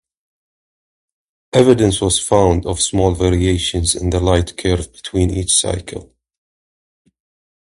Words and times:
Evidence 1.53 2.01
was 2.01 2.17
found 2.19 2.65
of 2.65 2.81
small 2.81 3.13
variations 3.13 3.93
in 3.93 4.09
the 4.09 4.19
light 4.19 4.57
curve 4.57 4.91
between 4.91 5.29
each 5.29 5.53
cycle. 5.55 6.11